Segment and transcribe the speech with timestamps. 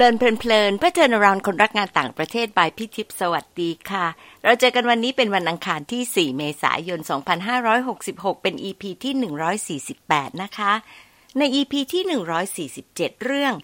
[0.00, 4.06] เลินเพลินๆเพื่อเทิร์นราวคนรักงานต่างประเทศบายพี่ทิพย์สวัสดีค่ะ
[4.44, 7.00] เราเจอกันวันนี้เป็นวันอังคารที่ 4 เมษายน
[7.56, 10.72] 2566 เป็น EP ที่ 148 นะคะ
[11.38, 12.02] ใน EP ที่
[12.80, 13.54] 147 เรื่อง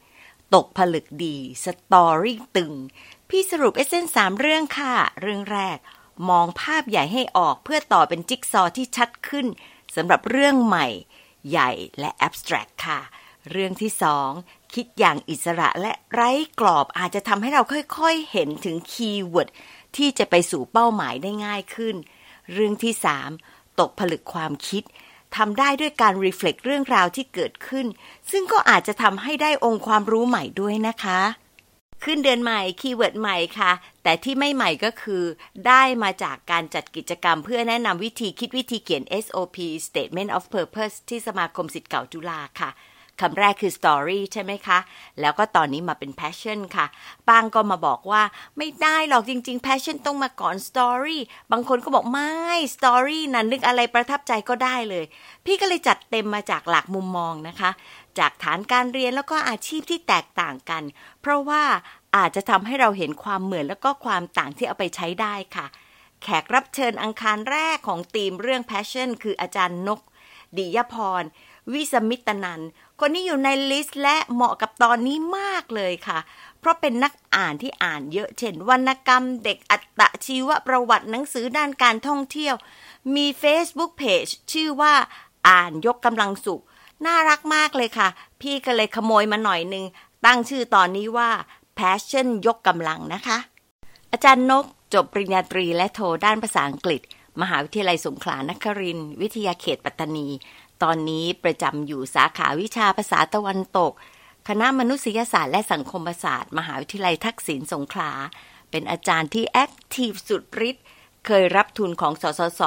[0.55, 2.73] ตกผลึกดี สตอรี่ตึง
[3.29, 5.79] พี่สรุปเอเซนสามเรื่องค่ะ เรื่องแรก
[6.29, 9.47] มองภาพใหญ่ให้ออกเพื่อต่อเป็นจิ๊กซอที่ชัดขึ้น
[9.97, 10.87] สำหรับเรื่องใหม่
[11.51, 11.71] ใหญ่
[12.01, 13.01] และ abstract ค่ะ
[13.51, 14.31] เรื่องที่สอง
[14.75, 19.51] คิดอย่างอิสระและไร้กรอบอาจจะทำให้เราค่อยๆเห็นถึง keyword
[19.97, 21.97] ที่จะไปสู่เป้าหมายได้ง่ายขึ้น
[22.53, 23.31] เรื่องที่สาม
[23.81, 24.83] ตกผลึกความคิด
[25.37, 27.87] ทำได้ด้วยการ reflect เรื่องราวที่เกิดขึ้น
[28.31, 31.21] ซึ่งก็อาจจะทำให้ได้องค์ความรู้ใหม่ด้วยนะคะ
[32.05, 35.23] ขึ้นเดือนใหม่ keyword ใหม่ค่ะ แต่ที่ไม่ใหม่ก็คือ
[35.67, 42.71] ได้มาจากการจัดกิจกรรม เพื่อแนะนำวิธีคิดวิธีเขียน SOP Statement of Purpose ที่สมาคมสิทธิ์เก่าจุฬาค่ะ
[43.21, 44.79] คำแรกคือ story ใช่ไหมคะ
[45.21, 46.87] แล้วก็ตอนนี้มาเป็น passion ค่ะ
[47.29, 48.23] บางก็มาบอกว่า
[48.59, 51.19] ไม่ได้หรอกจริง ๆ passion ต้องมาก่อน story
[51.53, 52.33] บางคนก็บอกไม่
[52.75, 55.05] story นั้นนึกอะไรประทับใจก็ได้เลย
[55.45, 57.71] พี่ก็เลยจัดเต็มมาจากหลักมุมมองนะคะ
[58.19, 60.83] จากฐานการเรียนแล้วก็อาชีพที่แตกต่างกัน
[61.21, 61.63] เพราะว่า
[62.17, 65.67] อาจจะทำให้เราเห็นความเหมือนแล้วก็ความต่างที่เอาไปใช้ได้ค่ะ
[66.23, 70.01] แขกรับเชิญอังคารแรกของทีมเรื่อง passion คืออาจารย์นก
[70.57, 71.23] ดิยพร
[71.73, 72.61] วิสมิตนัน
[73.01, 76.19] คนนี้อยู่ใน list และเหมาะกับตอนนี้มากเลยค่ะ
[76.61, 82.55] เพราะเป็นนักอ่านที่อ่านเยอะ เช่นวรรณกรรมเด็กอัตชีวประวัติหนังสือด้านการท่องเที่ยว
[83.15, 84.95] มี Facebook Page ชื่อว่า
[85.49, 86.63] อ่านยกกำลังสุข
[87.07, 88.09] น่ารักมากเลยค่ะ
[88.41, 89.85] พี่ก็เลยขโมยมาหน่อยนึง
[90.25, 91.31] ตั้งชื่อตอนนี้ว่า
[91.79, 93.39] Passion ยกกำลังนะคะ
[94.13, 94.65] อาจารย์นก
[94.95, 97.03] จบปริญญาตรีและโทด้านภาษาอังกฤษ
[97.43, 100.29] มหาวิทยาลัยสงขลานครินทร์วิทยาเขตปัตตานี
[100.83, 103.93] ตอนนี้ประจำอยู่สาขาวิชาภาษาตะวันตก
[104.49, 108.13] คณะมนุษยศาสตร์และสังคมศาสตร์ มหาวิทยาลัยทักษิณสงขลา
[108.71, 110.85] เป็นอาจารย์ที่ active สุดฤทธิ์
[111.27, 112.63] เคยรับทุนของสสส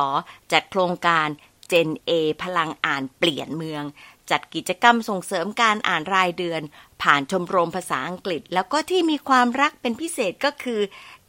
[0.52, 1.28] จัดโครงการ
[1.68, 2.12] Gen A
[2.44, 3.84] พลังอ่านเปลี่ยนเมือง
[4.32, 6.62] จัดกิจกรรมส่งเสริมการอ่านรายเดือน
[7.02, 10.82] ผ่านชมรมภาษาอังกฤษ แล้วก็ที่มีความรักเป็นพิเศษก็คือ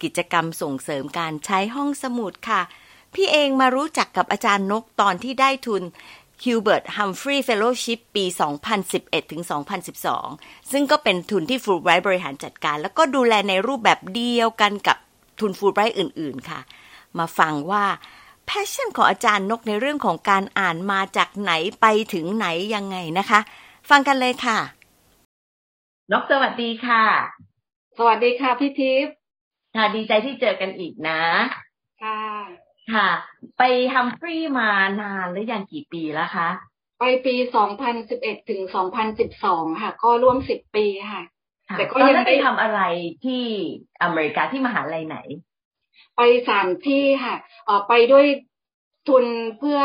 [0.02, 2.62] กิจกรรมส่งเสริมการใช้ห้องสมุดค่ะ
[3.14, 5.82] พี่เองมารู้จักกับอาจารย์นกตอนที่ได้ทุน
[6.44, 8.24] Hubert Humphrey Fellowship ปี
[8.78, 9.42] 2011 ถึง
[10.06, 14.96] 2012 ซึ่งก็เป็นทุนที่ฟูลไบรท์บริหารจัดการ แล้วก็ดูแลในรูปแบบเดียวกันกับ
[15.38, 16.60] ทุนฟูลไบรท์อื่น ๆ ค่ะ
[17.18, 17.84] มาฟังว่า
[18.46, 23.40] passion ของอาจารย์นกในเรื่องของการอ่านมาจากไหนไปถึงไหนยังไงนะคะ
[23.90, 24.58] ฟังกันเลยค่ะ
[26.12, 27.04] นกสวัสดีค่ะ
[27.98, 29.14] สวัสดีค่ะพี่ทิพย์
[29.76, 31.20] ค่ะดีใจที่เจอกันอีกนะ
[31.52, 31.67] ค่ะ
[32.94, 33.08] ค่ะ
[33.58, 33.62] ไป
[33.94, 36.48] Humphrey มานานหรือยังกี่ปีแล้วคะ
[36.98, 41.22] ไปปีสองพันสิบเอ็ดถึงสองพันสิบสองค่ะ ก็ร่วมสิบปีค่ะ
[41.78, 42.80] แต่ก็ยังไม่ทำอะไร
[43.24, 43.44] ที่
[44.02, 45.18] อเมริกาที่มหาลัยไหน
[46.16, 47.34] ไปสามที่ค่ะ
[47.68, 48.26] ออไปด้วย
[49.08, 49.24] ทุน
[49.58, 49.80] เพื่อ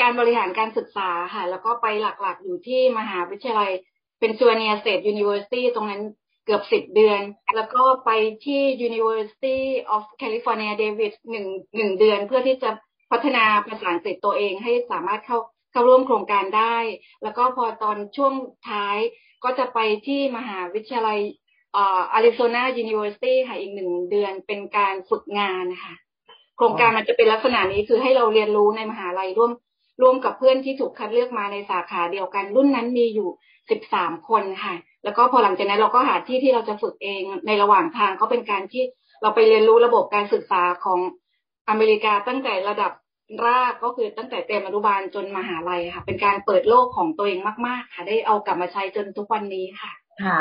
[0.00, 3.72] การบริหารการศึกษาค่ะ แล้วก็ไปหลักๆอยู่ที่มหาวิทยาลัย
[4.20, 6.02] Pennsylvania State University ตรงนั้น
[6.44, 7.20] เกือบสิบเดือน
[7.56, 8.10] แล้วก็ไป
[8.44, 9.58] ที่ University
[9.94, 12.70] of California Davis หนึ่งหนึ่งเดือนเพื่อที่จะ
[13.10, 15.38] พัฒนาภาษาอังกฤษตัวเองให้สามารถเข้า
[15.72, 16.76] เข้าร่วมโครงการได้
[17.22, 18.32] แล้วก็พอตอนช่วง
[18.68, 18.96] ท้าย
[19.44, 21.18] ก็จะไปที่มหาวิทยาลัย
[22.12, 25.94] Arizona University ค่ะอีกหนึ่งเดือนเป็นการฝึกงานค่ะ
[26.56, 29.52] โครงการมันจะเป็นลักษณะนี้คือให้เราเรียนรู้ในมหาลัยร่วม
[30.02, 33.28] ร่วมกับเพื่อนที่ถูกคัดเลือกมาในสาขาเดียวกัน รุ่นนั้นมีอยู่
[33.70, 34.74] สิบสามคนค่ะ
[35.04, 38.84] แล้วก็พอหลังจากนั้นเราก็หาที่ที่เราจะฝึกเองในระหว่างทางก็เป็นการที่
[39.22, 41.00] เราไปเรียนรู้ระบบการศึกษาของ
[41.68, 42.92] อเมริกาตั้งแต่ระดับ
[43.46, 49.92] รากก็คือตั้งแต่เตรียมอนุบาลจนมหาลัยค่ะ เป็นการเปิดโลกของตัวเองมาก ๆ ค่ะ ได้เอากลับมาใช้จนทุกวันนี้ค่ะ
[50.24, 50.40] ค่ะ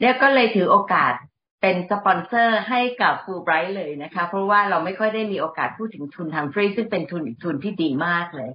[0.00, 1.12] แล้วก็เลยถือโอกาส
[1.60, 8.50] เป็นสปอนเซอร์ให้กับฟูไบรท์เลยนะคะ เพราะว่าเราไม่ค่อยได้มีโอกาสพูดถึงทุนทางฟรีซึ่งเป็นทุนอีกทุนที่ดีมากเลย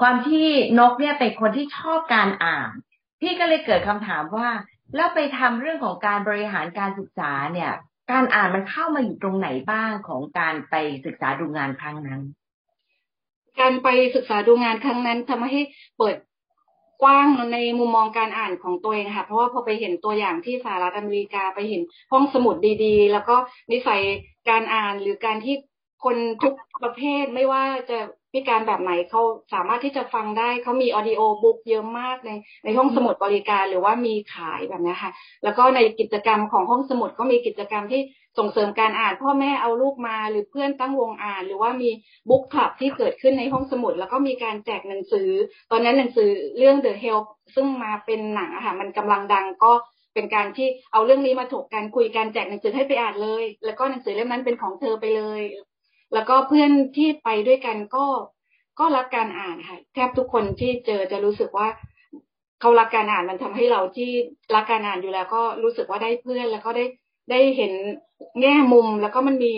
[0.00, 0.48] ความที่
[0.78, 2.70] นกเนี่ยเป็นคนที่ชอบการอ่าน
[3.20, 4.48] พี่ก็เลยเกิดคำถามว่า
[4.96, 7.72] แล้วไปทำเรื่องของการบริหารการศึกษาเนี่ย
[8.12, 10.74] การอ่านมันเข้ามาอยู่ตรงไหนบ้างของการไป
[11.06, 12.20] ศึกษาดูงานครั้งนั้น
[13.60, 15.60] การไปศึกษาดูงานครั้งนั้นทำให้
[15.98, 16.16] เปิด
[17.02, 21.82] กว้างในมุมมองการอ่านของตัวเองค่ะ เพราะว่าพอไปเห็นตัวอย่างที่สหรัฐอเมริกาไปเห็น
[22.12, 23.36] ห้องสมุดดีๆ แล้วก็
[23.72, 24.00] นิสัย
[24.48, 25.56] การอ่านหรือการที่
[26.04, 27.98] คนทุกประเภทไม่ว่าจะ
[28.34, 29.22] พิการแบบไหนเขา
[29.54, 32.30] สามารถที่จะฟังได้เขามีออดิโอบุ๊กเยอะมากใน
[32.64, 35.12] ในห้องสมุดบริการหรือว่ามีขายแบบนี้ค่ะ
[35.44, 38.02] แล้วก็ในกิจกรรมของห้องสมุดก็มีกิจกรรมที่
[38.38, 41.90] ส่งเสริมการอ่าน พ่อแม่เอาลูกมาหรือเพื่อนตั้งวงอ่าน หรือว่ามี
[42.28, 45.28] บุ๊กคลับที่เกิดขึ้นในห้องสมุด แล้วก็มีการแจกหนังสือ
[45.70, 49.72] ตอนนั้นหนังสือเรื่อง The Help ซึ่งมาเป็นหนังค่ะมันกำลังดังก็
[50.14, 55.42] เป็นการที่เอาเรื่องนี้มาถกกันคุยกันแจกหนังสือให้ไปอ่านเลย แล้วก็หนังสือเล่มนั้นเป็นของเธอไปเลย
[56.12, 58.06] แล้วก็เพื่อนที่ไปด้วยกันก็
[58.78, 61.68] ก็รักการอ่านค่ะแทบทุกคนที่เจอจะรู้สึกว่า
[62.60, 64.10] เขารักการอ่านมันทำให้เราที่
[64.54, 66.84] รักการอ่านอยู่แล้วก็รู้สึกว่าได้เพื่อนแล้วก็ได้
[67.30, 67.72] ได้เห็น
[68.40, 69.54] แง่มุมแล้วก็มันมี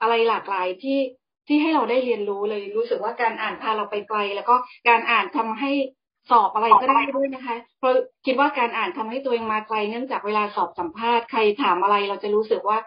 [0.00, 0.98] อะไรหลากหลายที่
[1.46, 4.54] ที่ให้เราได้เรียนรู้เลยรู้สึกว่าการอ่านพาเราไปไกล แล้วก็
[4.88, 5.70] การอ่านทำให้
[6.30, 7.92] สอบอะไรก็ได้ด้วยนะคะ เพราะ
[8.26, 12.78] คิดว่าการอ่านทำให้ตัวเองมาไกลเนื่องจากเวลาสอบสัมภาษณ์ใครถามอะไรเราจะรู้สึกว่า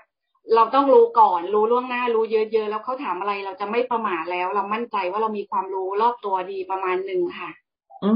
[0.55, 7.49] เราต้องรู้ก่อน รู้ล่วงหน้า รู้เยอะๆ แล้วเขาถามอะไรเราจะไม่ประมาทแล้ว เรามั่นใจว่าเรามีความรู้รอบตัวดีประมาณหนึ่งค่ะ
[8.03, 8.11] อื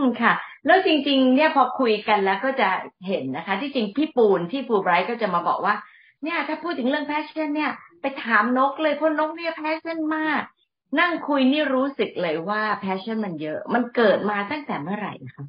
[0.00, 0.32] มค่ะ
[0.66, 2.68] แล้วจริง ๆ เนี่ยพอคุยกันแล้วก็จะ
[3.06, 5.74] เห็นนะคะ ที่จริงพี่ปูนที่ปูไบรท์ก็จะมาบอกว่า
[6.22, 10.42] เนี่ยถ้าพูดถึงเรื่อง passion เนี่ย ไปถามนกเลยเพราะนกเนี่ย passion มาก
[11.00, 15.44] นั่งคุยนี่รู้สึกเลยว่า passion มันเยอะ มันเกิดมาตั้งแต่เมื่อไหร่คะ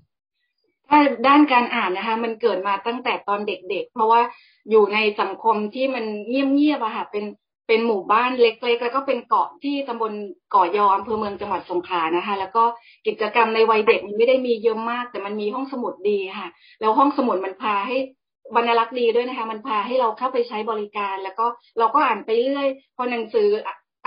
[0.90, 4.22] ถ้าด้านการอ่านนะคะ มันเกิดมาตั้งแต่ตอนเด็กๆ เพราะว่า
[4.70, 7.26] อยู่ในสังคมที่มันเงียบๆอะค่ะเป็น
[7.68, 10.14] เป็นหมู่บ้านเล็ก ๆ แล้วก็เป็นเกาะที่ตำบล
[10.52, 12.64] เกาะยออำเภอเมืองจังหวัดสงขลานะคะ แล้วก็
[13.08, 16.50] กิจกรรมในวัยเด็กมันไม่ได้มีเยอะมาก แต่มันมีห้องสมุดดีค่ะ
[16.80, 17.98] แล้วห้องสมุดมันพาให้
[18.56, 21.46] บรรลักษ์ดีด้วยนะคะ มันพาให้เราเข้าไปใช้บริการ แล้วก็
[21.80, 23.48] เราก็อ่านไปเรื่อยพอหนังสือ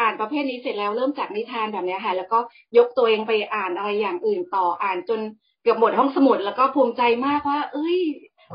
[0.00, 2.38] อ่านประเภทนี้เสร็จแล้วเริ่มจากนิทานแบบนี้ค่ะ แล้วก็
[2.78, 5.20] ยกตัวเองไปอ่านอะไรอย่างอื่นต่ออ่านจน
[5.62, 7.98] เกือบหมดห้องสมุด แล้วก็ภูมิใจมากว่า เอ้ย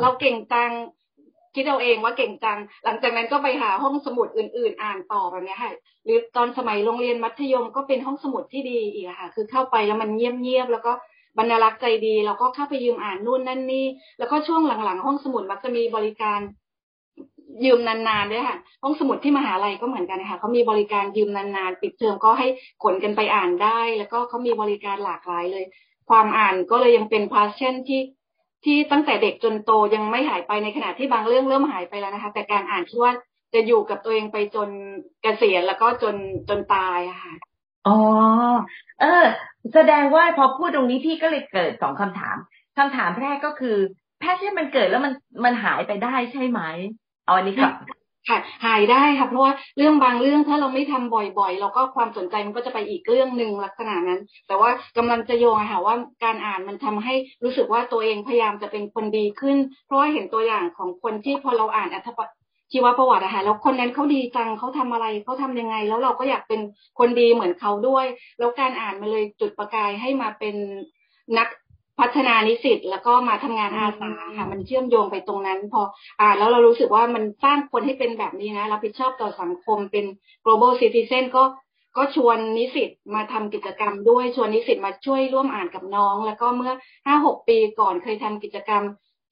[0.01, 0.71] เราเก่งจัง
[1.57, 5.71] คิดเอาเองว่าเก่งจัง หลังจากนั้นก็ไปหาห้องสมุดอื่น ๆ อ่านต่อแบบนี้ค่ะ
[6.05, 10.91] หรือตอนสมัยโรงเรียนมัธยมก็เป็นห้องสมุดที่ดีอีกค่ะ คือเข้าไปแล้วมันเงียบๆแล้วก็
[11.37, 13.85] บรรลักษ์ใจดีแล้วก็เข้าไปยืมอ่านนู่นนั่นนี่
[14.19, 16.39] แล้วก็ช่วงหลังๆ ห้องสมุดมักจะมีบริการ
[17.65, 22.47] ยืมนานๆด้วยค่ะ ห้องสมุดที่มหาลัยก็เหมือนกันค่ะเขามีบริการยืมนานๆ ปิดเทอมก็ให้
[22.83, 25.65] ขนกันไปอ่านได้ แล้วก็เขามีบริการหลากหลายเลย
[26.09, 27.99] ความอ่านก็เลยยังเป็นพาชั่นที่
[28.65, 33.13] ที่ตั้งแต่เด็กจนโตยังไม่หายไปในขณะที่บางเรื่องเริ่มหายไปแล้วนะคะ แต่การอ่านคิดว่า
[33.53, 34.69] จะอยู่กับตัวเองไปจน
[35.21, 36.15] เกษียณแล้วก็จน
[36.49, 37.33] จนตายอะค่ะ
[37.87, 37.97] อ๋อ
[39.01, 39.25] เออ
[39.73, 42.37] แสดงว่าพอพูดตรงนี้พี่ก็เลยเกิดสองคำถาม
[42.77, 43.77] คำถามแรกก็คือ
[44.19, 45.13] แพทย์ที่มันเกิดแล้วมัน
[45.45, 46.61] มันหายไปได้ใช่ไหม
[47.25, 47.73] เอาอันนี้ครับ
[48.27, 57.13] ค่ะหายได้ค่ะเพราะว่าเรื่องบางเรื่องถ้าเราไม่ทำบ่อยๆ เราก็ความสนใจมันก็จะไปอีกเรื่องหนึ่งลักษณะนั้น แต่ว่ากำลังจะโยงค่ะว่าการอ่านมันทำให้
[57.43, 62.09] รู้สึกว่าตัวเองพยายามจะเป็นคนดีขึ้น เพราะว่าเห็นตัวอย่างของคนที่พอเราอ่านอัธ
[62.71, 66.61] ชีวประวัติอะค่ะแล้วคนนั้นเขาดีจังเขาทำอะไรเขาทำยังไง แล้วเราก็อยากเป็น
[66.99, 68.05] คนดีเหมือนเขาด้วย
[68.39, 70.55] แล้วการอ่านมาเลยจุดประกายให้มาเป็น
[71.37, 71.47] นัก
[71.99, 75.81] พัฒนานิสิตแล้วก็มาทำงานอาสาค่ะมันเชื่อมโยงไปตรงนั้น พอ
[76.21, 80.05] อ่านแล้วเรารู้สึกว่ามันสร้างคนให้เป็นแบบนี้นะรับผิดชอบต่อสังคมเป็น
[80.45, 81.43] global citizen ก็
[81.97, 86.73] ก็ชวนนิสิตมาทำกิจกรรมด้วยชวนนิสิตมาช่วยร่วมอ่านกับน้อง แล้วก็เมื่อ
[87.05, 88.83] ห้าหกปีก่อนเคยทำกิจกรรม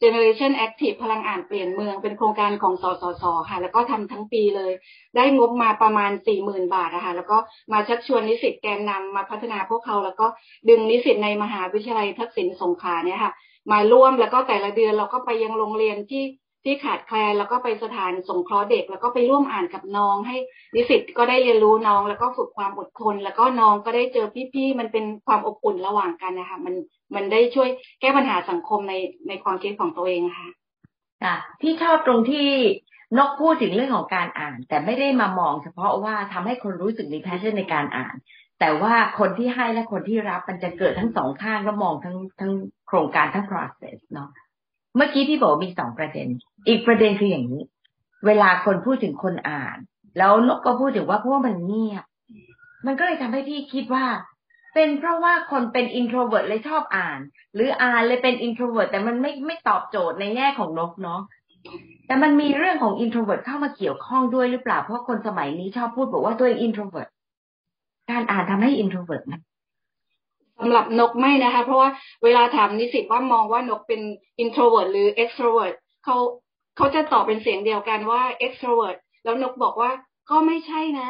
[0.03, 4.71] Generation Active พลังอ่านเปลี่ยนเมืองเป็นโครงการของสสสค่ะ แล้วก็ทำทั้งปีเลย
[5.15, 7.38] ได้งบมาประมาณสี่หมื่นบาทนะคะแล้วก็
[7.71, 10.27] มาชักชวนนิสิตแกนนำมาพัฒนาพวกเขา แล้วก็
[10.69, 13.31] ดึงนิสิตในมหาวิทยาลัยทักษิณสงขลาเนี่ยค่ะ
[13.71, 16.25] มาร่วมแล้วก็แต่ละเดือนเราก็ไปยังโรงเรียนที่
[16.63, 20.38] ที่ขาดแคลนแล้วก็ไปสถานสงเคราะห์เด็ก แล้วก็ไปร่วมอ่านกับน้องให้
[20.75, 26.75] นิสิตก็ได้เรียนรู้น้อง แล้วก็ฝึกความอดทน แล้วก็น้องก็ได้เจอพี่ๆมันเป็นความอบอุ่นระหว่างกันนะคะมัน
[27.16, 27.69] มันได้ช่วย
[28.02, 28.94] แก้ปัญหาสังคมใน
[29.28, 30.50] ในความคิดของตัวเองค่ะ
[31.24, 32.50] ค่ะพี่ชอบตรงที่
[33.18, 38.16] นกพูดถึงเรื่องของการอ่าน แต่ไม่ได้มามองเฉพาะว่าทำให้คนรู้สึกมีแพชชั่นในการอ่าน
[38.59, 42.52] แต่ว่าคนที่ให้และคนที่รับมันจะเกิดทั้งสองข้างแล้วมองทั้งทั้ง
[42.88, 44.30] โครงการทั้ง process เนาะ
[44.95, 46.28] เมื่อกี้พี่บอกมีสองประเด็น
[46.68, 47.64] อีกประเด็นคืออย่างนี้
[48.26, 49.78] เวลาคนพูดถึงคนอ่าน
[50.18, 52.04] แล้วนกก็พูดถึงว่าเพราะว่ามันเงียบ
[52.85, 54.06] มันก็เลยทำให้พี่คิดว่า
[54.76, 57.20] เป็นเพราะว่าคนเป็น introvert เลยชอบอ่าน
[57.54, 61.22] หรืออ่านเลยเป็น introvert แต่มันไม่ไม่ตอบโจทย์ในแง่ของนกเนาะ
[62.08, 67.07] แต่มันมีเรื่องของ introvert เข้ามาเกี่ยวข้องด้วยหรือเปล่า เพราะคนสมัยนี้ชอบพูดบอกว่าตัวเอง introvert
[68.12, 69.34] การอ่านทำให้ introvert ไหม
[70.60, 71.90] สำหรับนกไม่นะคะ เพราะว่า
[72.24, 74.02] เวลาถามนิสิตว่ามองว่านกเป็น
[74.44, 76.18] introvert หรือ extrovert เขา
[76.78, 79.92] เขาจะตอบเป็นเสียงเดียวกันว่า extrovert แล้วนกบอกว่า
[80.30, 81.10] ก็ไม่ใช่นะ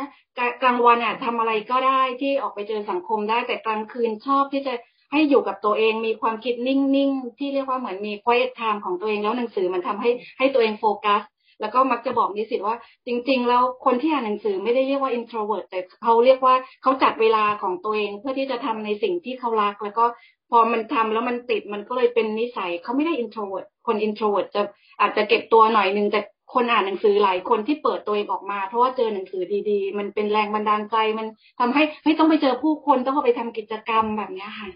[0.63, 4.73] กลางวันอะทำอะไรก็ได้ที่ออกไปเจอสังคมได้แต่กลางคืนชอบที่จะ
[5.11, 11.21] ให้อยู่กับตัวเองมีความคิดนิ่งๆ ที่เรียกว่าเหมือนมี quiet time ของตัวเองแล้วหนังสือมันทำให้ให้ตัวเองโฟกัส
[11.61, 20.05] แล้วก็มักจะบอกนิสิตว่า จริงๆแล้วคนที่อ่านหนังสือไม่ได้เรียกว่า introvert แต่เขาเรียกว่าเขาจัดเวลาของตัวเองเพื่อที่จะทำในสิ่งที่เขารัก แล้วก็
[20.49, 24.61] พอมันทำแล้วมันติดมันก็เลยเป็นนิสัยเขาไม่ได้ introvert คน introvert จะ
[24.99, 26.21] อาจจะเก็บตัวหน่อยนึงแต่
[26.55, 31.27] คนอ่านหนังสือหลายคนที่เปิดตัวเองออกมา เพราะว่าเจอหนังสือดีๆ มันเป็นแรงบันดาลใจมัน
[31.59, 34.69] ทำให้ไม่ต้องไปเจอผู้คนต้องไปทำกิจกรรมแบบนี้ค่ะ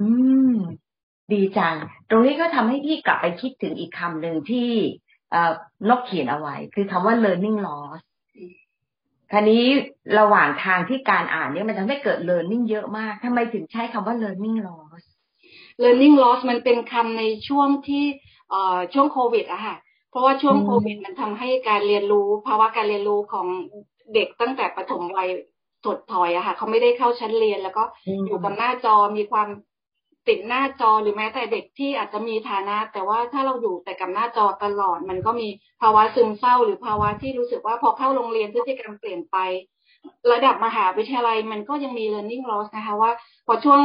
[0.00, 0.08] อื
[0.52, 0.56] ม
[1.32, 1.74] ดีจัง
[2.08, 4.68] ตรงนี้ก็ทำให้พี่กลับไปคิดถึงอีกคำหนึ่งที่
[5.88, 8.00] นกเขียนเอาไว้ คือคำว่า learning loss
[9.32, 9.64] คราวนี้
[10.18, 15.02] ระหว่างทางที่การอ่านเนี่ยมันทำให้เกิด learning เยอะมากทำไมถึงใช้คำว่า learning loss
[15.82, 18.04] learning loss มันเป็นคำในช่วงที่
[18.94, 19.76] ช่วงโควิดอะค่ะ
[20.10, 23.46] เพราะว่าช่วงโควิดมันทำให้การเรียนรู้ภาวะการเรียนรู้ของ
[24.14, 25.28] เด็กตั้งแต่ประถมวัย
[25.84, 27.84] ถดถอยอะค่ะเขาไม่ได้เข้าชั้นเรียนแล้วก็
[28.26, 29.48] อยู่กับหน้าจอมีความ
[30.28, 35.48] ติดหน้าจอหรือแม้แต่เด็กที่อาจจะมีฐานะ แต่ว่าถ้าเราอยู่แต่กับหน้าจอตลอด มันก็มี
[35.82, 39.36] ภาวะซึมเศร้า หรือภาวะที่รู้สึกว่าพอเข้าโรงเรียนพฤติกรรมเปลี่ยนไป
[40.32, 43.10] ระดับมหาวิทยาลัยมันก็ยังมี learning loss นะคะว่า
[43.46, 43.80] พอช่วง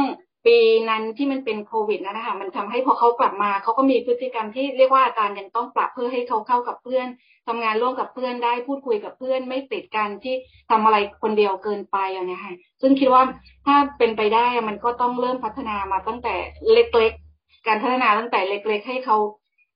[0.46, 0.58] ปี
[0.88, 7.06] นั้นที่มันเป็นโควิดนะคะ มันทำให้พอเขากลับมาเขาก็มีพฤติกรรมที่เรียกว่าอาจารย์ยังต้องปรับเพื่อให้เขาเข้ากับเพื่อน
[7.48, 10.34] ทำงานร่วมกับเพื่อนได้พูดคุยกับเพื่อน ไม่ติดกันที่
[10.70, 13.22] ทำอะไรคนเดียวเกินไปอย่างนี้ค่ะซึ่งคิดว่า
[13.66, 16.34] ถ้าเป็นไปได้มันก็ต้องเริ่มพัฒนามาตั้งแต่
[16.72, 19.16] เล็กๆ การพัฒนาตั้งแต่เล็ก ๆ ให้เขา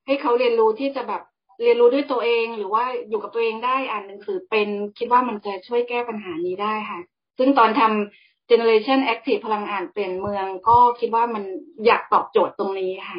[0.07, 1.23] ให้เขาเรียนรู้ที่จะแบบ
[1.63, 4.69] เรียนรู้ด้วยตัวเองหรือว่าอยู่กับตัวเองได้อ่านหนังสือเป็น
[4.99, 7.01] คิดว่ามันจะช่วยแก้ปัญหานี้ได้ค่ะ
[7.39, 11.45] ซึ่งตอนทำ Generation Active พลังอ่านเปลี่ยนเมืองก็คิดว่ามัน
[11.87, 13.19] อยากตอบโจทย์ตรงนี้ค่ะ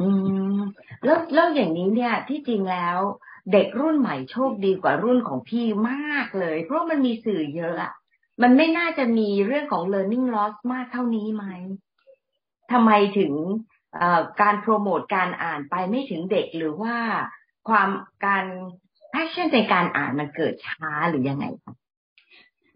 [0.00, 0.08] อื
[0.56, 0.58] ม
[1.04, 2.98] แล้วแล้วอย่างนี้เนี่ย ที่จริงแล้ว
[3.52, 7.92] เด็กรุ่นใหม่โชคดีกว่ารุ่นของพี่มากเลย เพราะมันมีสื่อเยอะอะ
[8.42, 11.44] มันไม่น่าจะมีเรื่องของ learning loss มากเท่านี้ไหม
[12.72, 13.32] ทำไมถึง
[14.42, 16.96] การโปรโมทการอ่านไปไม่ถึงเด็กหรือว่า
[17.68, 17.88] ความ
[18.24, 18.44] การ
[19.12, 21.74] passion ในการอ่านมันเกิดช้าหรือยังไงคะ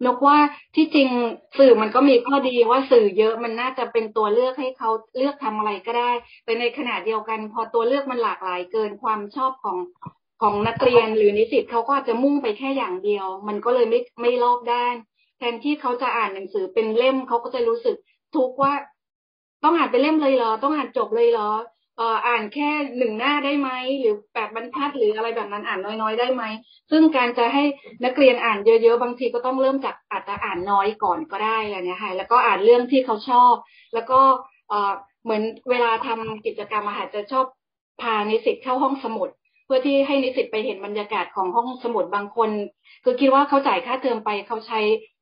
[0.05, 0.37] นกว่า
[0.75, 1.09] ที่จริง
[1.57, 6.11] สื่อมันก็มีข้อดีว่าสื่อเยอะมันน่าจะเป็นตัวเลือกให้เขาเลือกทำอะไรก็ได้
[6.43, 9.77] แต่ในขณะเดียวกัน พอตัวเลือกมันหลากหลายเกินความชอบของ
[10.41, 14.95] ของนักเรียนหรือนิสิตเขาก็จะมุ่งไปแค่อย่างเดียว มันก็เลยไม่ไม่รอบด้าน
[15.37, 17.95] แทนที่เขาจะอ่านหนังสือเป็นเล่มเขาก็จะรู้สึก
[18.35, 18.73] ทุกว่า
[19.63, 21.51] ต้องอ่านเป็นเล่มเลยเหรอ ต้องอ่านจบเลยเหรอ
[21.99, 26.43] เอ่ออ่านแค่หนึ่งหน้าได้ไหมหรือแปดบรรทัดหรืออะไรแบบนั้นอ่านน้อยๆ ได้ไหม
[26.91, 27.63] ซึ่งการจะให้
[28.05, 33.53] นักเรียนอ่านเยอะๆบางทีก็ต้องเริ่มจากอาจจะอ่านน้อยก่อนก็ได้อะไรเงี้ยค่ะแล้วก็อ่านเรื่องที่เขาชอบ
[33.93, 34.19] แล้วก็
[34.69, 34.91] เอ่อ
[35.23, 37.45] เหมือนเวลาทำกิจกรรมอาหารจะชอบ
[38.01, 39.29] พานิสิตเข้าห้องสมุด
[39.65, 42.49] เพื่อที่ให้นิสิตไปเห็นบรรยากาศของห้องสมุดบางคน
[43.03, 44.79] คือคิดว่าเขาจ่ายค่าเทอมไปเขาใช้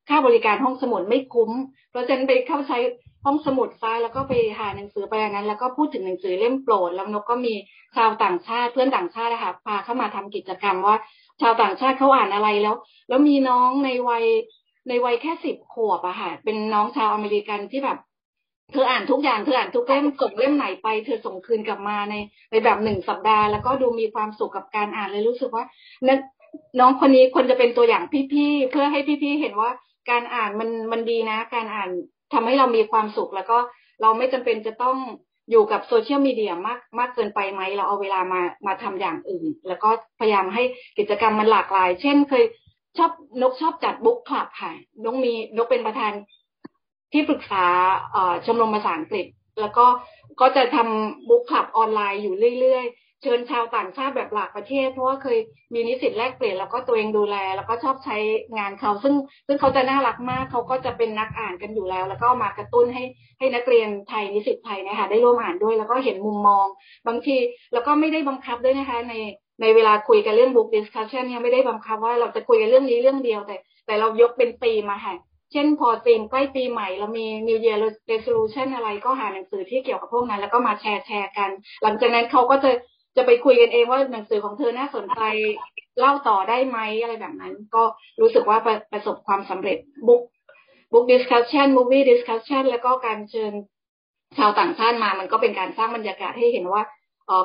[0.08, 1.50] ค่าบริการห้องสมุดไม่คุ้ม
[1.90, 2.78] เพราะฉะนั้นไปเข้าใช้
[3.24, 7.54] ห้องสมุดซ้ายแล้วก็ไปหาหนังสือไปอย่างนั้น แล้วก็พูดถึงหนังสือเล่มโปรด แล้วนกก็มี
[7.96, 10.96] ชาวต่างชาติเพื่อนต่างชาตินะคะพาเข้ามาทำกิจกรรมว่า
[11.40, 12.76] ชาวต่างชาติเขาอ่านอะไรแล้ว
[13.08, 14.24] แล้วมีน้องในวัย
[14.88, 17.98] ในวัยแค่สิบขวบอะค่ะเป็นน้องชาวอเมริกันที่แบบ
[18.72, 22.14] เธออ่านทุกอย่างเธออ่านทุกเล่มส่งเล่มไหนไปเธอส่งคืนกลับมาใน
[22.50, 25.64] ในแบบหนึ่งสัปดาห์แล้วก็ดูมีความสุขกับการอ่านเลยรู้สึกว่า
[26.02, 26.20] นั้น
[26.80, 29.70] น้องคนนี้ควรจะเป็นตัวอย่างพี่ๆเพื่อให้พี่ๆเห็นว่า
[30.10, 31.90] การอ่านมันมันดีนะ การอ่าน
[32.32, 33.58] ทำให้เรามีความสุข แล้วก็
[34.02, 34.96] เราไม่จำเป็นจะต้อง
[35.50, 40.62] อยู่กับโซเชียลมีเดียมากมากเกินไปไหม เราเอาเวลามามาทำอย่างอื่น แล้วก็พยายามให้
[40.98, 42.44] กิจกรรมมันหลากหลาย เช่นเคย
[42.98, 43.10] ชอบ
[43.42, 44.72] นกชอบจัดบุ๊กคลับค่ะ
[45.04, 46.12] นกมีนกเป็นประธาน
[47.12, 47.64] ที่ปรึกษา
[48.46, 49.26] ชมรมภาษาอังกฤษ
[49.60, 49.86] แล้วก็
[50.40, 52.84] ก็จะทำบุ๊กคลับออนไลน์อยู่เรื่อย
[53.22, 55.38] เชิญชาวต่างชาติแบบหลากประเทศ เพราะว่าเคย
[55.74, 58.16] มีนิสิตแลกเปลี่ยนแล้วก็ตัวเองดูแล แล้วก็ชอบใช้
[58.58, 59.14] งานเขา ซึ่ง
[59.46, 63.04] ซึ่งเขาจะน่ารักมากเขาก็จะเป็นนักอ่านกันอยู่แล้ว แล้วก็มากระตุ้นให้
[63.38, 66.66] ให้นักเรียนไทยนิสิตไทยนะคะได้ร่วมอ่านด้วย แล้วก็เห็นมุมมอง
[67.06, 67.36] บางที
[67.72, 69.14] แล้วก็ไม่ได้บังคับด้วยนะคะ ใน
[69.62, 73.56] ในเวลาคุยกันเรื่อง book discussion เนี่ยไม่ได้บังคับว่าเราจะคุยกันเรื่องนี้เรื่องเดียวแต่
[73.86, 75.14] แต่เรายกเป็นปีมาค่ะ
[75.52, 77.78] เช่นพอตีมใกล้ปีใหม่เรามี New Year
[78.10, 81.50] Resolution อะไรก็หาหนังสือที่เกี่ยวกับพวกนั้น แล้วก็มาแชร์แชร์กัน
[81.82, 82.70] หลังจากนั้นเขาก็จะ
[83.18, 85.20] จะไปคุยกันเองว่าหนังสือของเธอน่าสนใจ
[85.98, 87.82] เล่าต่อได้ไหมอะไรแบบนั้น ก็
[88.20, 90.22] รู้สึกว่าประประสบความสำเร็จ book
[90.92, 93.52] book discussion movie discussion แล้วก็การเชิญ
[94.38, 96.82] ชาวต่างชาติมา มันก็เป็นการสร้างบรรยากาศให้เห็นว่า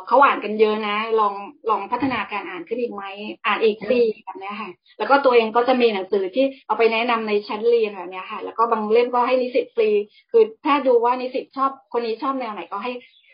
[0.08, 1.34] เขาอ่านกันเยอะนะ ลอง
[1.70, 3.03] ลองพัฒนาการอ่านขึ้นอีกไหม
[3.46, 9.89] อ่านอีกดีแบบนี้ค่ะ แล้วก็ตัวเองก็จะมีหนังสือที่เอาไปแนะนำในชั้นเรียนแบบนี้ค่ะ แล้วก็บางเล่มก็ให้นิสิตฟรี
[10.32, 12.92] คือถ้าดูว่านิสิตชอบคนนี้ชอบแนวไหนก็ให้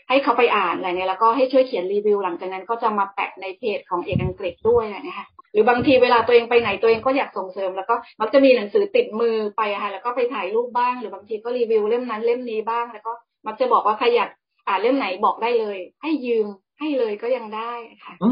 [0.10, 13.12] ให้เขาไปอ่านอะไรเนี่ยแล้วก็ให้ช่วยเขียนรีวิว หลังจากนั้นก็จะมาแปะในเพจของเอกอังกฤษด้วยนะคะหรือบางทีเวลาตัวเองไปไหนตัวเองก็อยากส่งเสริม แล้วก็มักจะมีหนังสือติดมือไปค่ะแล้วก็ไปถ่ายรูปบ้าง หรือบางทีก็รีวิวเล่มนั้นเล่มนี้บ้าง แล้วก็
[13.48, 14.30] มักจะบอกว่าใครอยาก
[14.68, 16.48] อ่านเล่มไหนบอกได้เลย ให้ยืม
[16.80, 17.74] ให้เลยก็ยังได้
[18.04, 18.30] ค่ะ อื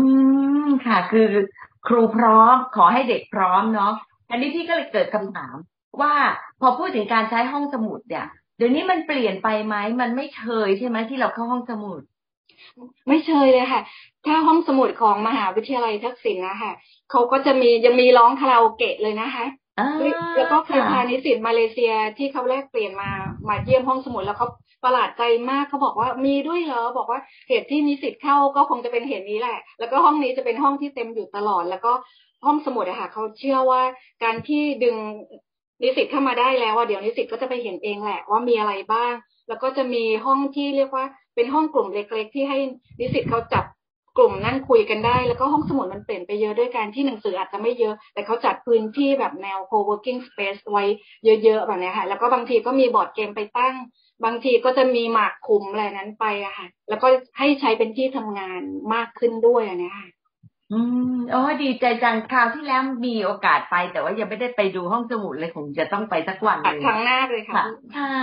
[0.65, 1.29] มค่ะ คือ
[1.87, 3.93] ครูพร้อมขอให้เด็กพร้อมเนาะ
[4.29, 5.55] อันนี้พี่ก็เลยเกิดคำถาม
[6.01, 6.13] ว่า
[6.61, 8.25] พอพูดถึงการใช้ห้องสมุดเนี่ย
[8.57, 12.01] เดี๋ยวนี้มันเปลี่ยนไปไหมมันไม่เชยใช่ไหมที่เราเข้าห้องสมุด
[13.07, 13.81] ไม่เชยเลยค่ะ
[14.25, 16.73] ถ้าห้องสมุดของมหาวิทยาลัยทักษิณนะคะ
[17.11, 19.45] เขาก็จะมียังมีร้องคาราโอเกะเลยนะคะ
[20.37, 23.11] แล้วก็เคยพานิสิตมาเลเซียที่เขาแลกเปลี่ยนมา
[23.49, 24.47] มาเยี่ยมห้องสมุดแล้วเขา
[24.83, 31.91] ประหลาดใจมากเขาบอกว่ามีด้วยเหรอบอกว่าเหตุที่นิสิตเข้าก็คงจะเป็นเหตุนี้แหละ แล้วก็ห้องนี้จะเป็นห้องที่เต็มอยู่ตลอด แล้วก็
[32.45, 33.81] ห้องสมุดอะค่ะเขาเชื่อว่า
[34.23, 34.95] การที่ดึง
[35.81, 39.13] นิสิตเข้ามาได้แล้วว่าเดี๋ยวนิสิตก็จะไปเห็นเองแหละว่ามีอะไรบ้าง
[39.47, 41.05] แล้วก็จะมีห้องที่เรียกว่า
[41.35, 42.57] เป็นห้องกลุ่มเล็ก ๆ ที่ให้
[42.99, 43.65] นิสิตเขาจับ
[44.17, 50.83] กลุ่มนั่งคุยกันได้ แล้วก็ห้องสมุดมันเปลี่ยนไปเยอะด้วยการที่หนังสืออาจจะไม่เยอะ แต่เขาจัดพื้นที่แบบแนว co-working space ไว้
[51.25, 53.75] เยอะๆแบบนี้ค่ะ แล้วก็บางทีก็มีบอร์ดเกมไปตั้ง
[54.25, 57.07] บางทีก็จะมีหมากคุมอะไรนั้นไปอะค่ะ แล้วก็
[57.37, 58.61] ให้ใช้เป็นที่ทำงาน
[58.93, 60.07] มากขึ้นด้วยอะเนี่ยค่ะ
[60.73, 60.79] อื
[61.13, 68.17] มโอ้ดีใจจังคราวที่แล้วมีโอกาสไป แต่ว่ายังไม่ได้ไปดูห้องสมุดเลยคงจะต้องไปสักวันเลยครั้งหน้าเลยค่ะใช่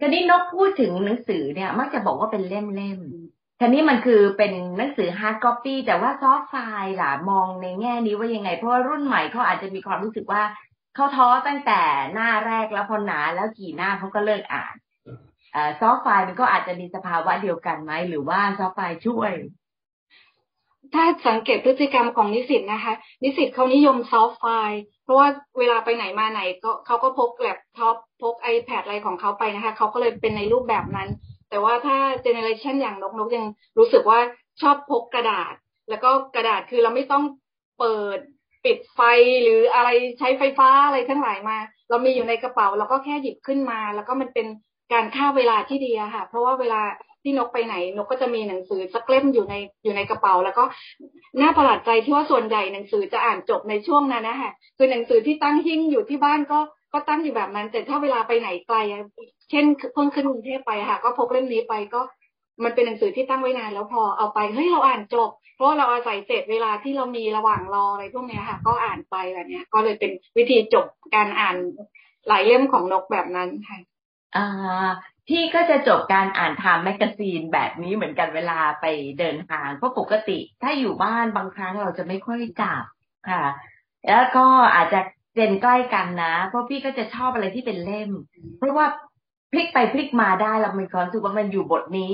[0.00, 10.42] ทีนี้นกพูดถึงหนังสือเนี่ย มักจะบอกว่าเป็นเล่มๆทีนี้มันคือเป็นหนังสือ hard copy แต่ว่า soft file ล่ะมองในแง่นี้ว่ายังไง เพราะว่ารุ่นใหม่เขาอาจจะมีความรู้สึกว่า
[10.94, 11.80] เขาท้อตั้งแต่
[12.14, 14.74] หน้าแรกแล้วพอหนาแล้วกี่หน้าเขาก็เลิกอ่าน
[15.80, 19.32] soft file มันก็อาจจะมีสภาวะเดียวกันไหมหรือว่า soft file ช่วย
[20.94, 25.28] ถ้าสังเกตพฤติกรรมของนิสิตนะคะ นิสิตเขานิยม soft file เพราะว่า
[25.58, 31.08] เวลาไปไหนมาไหนก็เขาก็พกแล็ปท็อปพก iPad อะไรของเขาไปนะคะเขาก็เลยเป็นในรูปแบบนั้น
[31.50, 33.46] แต่ว่าถ้า generation อย่างนกนกยัง
[33.78, 34.18] รู้สึกว่า
[34.62, 35.54] ชอบพกกระดาษ
[35.90, 37.24] แล้วก็กระดาษคือเราไม่ต้อง
[37.78, 38.18] เปิด
[38.64, 39.00] ปิดไฟ
[39.42, 41.58] หรืออะไรใช้ไฟฟ้าอะไรทั้งหลายมา
[41.90, 44.46] เรามีอยู่ในกระเป๋าเราก็แค่หยิบขึ้นมา แล้วก็มันเป็น
[44.92, 46.80] การฆ่าเวลาที่ดีอะค่ะ เพราะว่าเวลา
[47.22, 50.64] ที่นกไปไหน นกก็จะมีหนังสือสักเล่มอยู่ในอยู่ในกระเป๋า แล้วก็
[51.40, 56.58] น่าประหลาดใจที่ว่าส่วนใหญ่หนังสือจะอ่านจบในช่วงนั้นนะคะคือหนังสือที่ตั้งหิ้งอยู่ที่บ้านก็
[56.92, 58.76] ก็ตั้งอยู่แบบนั้น แต่ถ้าเวลาไปไหนไกล
[59.50, 62.00] เช่นเพิ่งขึ้นกรุงเทพไปค่ะ ก็พกเล่มนี้ไปก็
[62.64, 71.56] มันเป็นหนังสือที่ตั้งไว้นานแล้วพอเอาไปเฮ้ยเราอ่านจบ เพราะเราอาศัยเศษเวลาที่เรามีระหว่างรออะไรพวกนี้ค่ะ ก็อ่านไปแบบนี้ก็เลยเป็นวิธีจบการอ่าน
[72.28, 73.78] หลายเล่มของนกแบบนั้นค่ะ
[74.36, 74.46] อ่า
[75.28, 78.86] พี่ก็จะจบการอ่าน Time Magazine แบบนี้เหมือนกันเวลาไป
[79.18, 82.82] เดินทางเพราะปกติ ถ้าอยู่บ้านบางครั้งเราจะไม่ค่อยจับ
[83.30, 83.44] ค่ะ
[84.08, 85.00] แล้วก็อาจจะ
[85.34, 88.10] gen ใกล้กันนะ เพราะพี่ก็จะชอบอะไรที่เป็นเล่ม
[88.58, 88.86] เพราะว่า
[89.52, 92.12] พลิกไปพลิกมาได้เรามีความรู้สึกว่ามันอยู่บทนี้